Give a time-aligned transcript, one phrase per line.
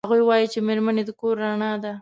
[0.05, 1.89] هغوی وایي چې میرمنې د کور رڼا ده